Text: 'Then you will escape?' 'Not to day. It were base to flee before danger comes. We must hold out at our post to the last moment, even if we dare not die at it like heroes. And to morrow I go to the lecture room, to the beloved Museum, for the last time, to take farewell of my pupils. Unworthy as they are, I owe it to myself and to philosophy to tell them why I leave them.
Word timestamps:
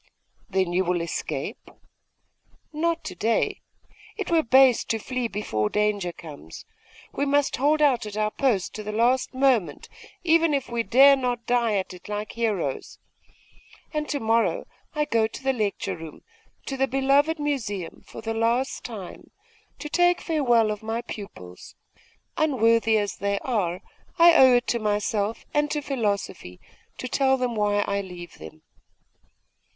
'Then 0.49 0.73
you 0.73 0.83
will 0.83 0.99
escape?' 0.99 1.69
'Not 2.73 3.03
to 3.03 3.13
day. 3.13 3.61
It 4.17 4.31
were 4.31 4.41
base 4.41 4.83
to 4.85 4.97
flee 4.97 5.27
before 5.27 5.69
danger 5.69 6.11
comes. 6.11 6.65
We 7.13 7.23
must 7.23 7.57
hold 7.57 7.83
out 7.83 8.07
at 8.07 8.17
our 8.17 8.31
post 8.31 8.73
to 8.73 8.81
the 8.81 8.91
last 8.91 9.31
moment, 9.35 9.89
even 10.23 10.55
if 10.55 10.67
we 10.69 10.81
dare 10.81 11.15
not 11.15 11.45
die 11.45 11.75
at 11.75 11.93
it 11.93 12.09
like 12.09 12.31
heroes. 12.31 12.97
And 13.93 14.09
to 14.09 14.19
morrow 14.19 14.65
I 14.95 15.05
go 15.05 15.27
to 15.27 15.43
the 15.43 15.53
lecture 15.53 15.95
room, 15.95 16.23
to 16.65 16.77
the 16.77 16.87
beloved 16.87 17.37
Museum, 17.37 18.01
for 18.03 18.21
the 18.21 18.33
last 18.33 18.83
time, 18.83 19.29
to 19.77 19.87
take 19.87 20.19
farewell 20.19 20.71
of 20.71 20.81
my 20.81 21.03
pupils. 21.03 21.75
Unworthy 22.37 22.97
as 22.97 23.17
they 23.17 23.37
are, 23.41 23.83
I 24.17 24.33
owe 24.33 24.55
it 24.55 24.65
to 24.69 24.79
myself 24.79 25.45
and 25.53 25.69
to 25.69 25.79
philosophy 25.79 26.59
to 26.97 27.07
tell 27.07 27.37
them 27.37 27.55
why 27.55 27.81
I 27.81 28.01
leave 28.01 28.39
them. 28.39 28.63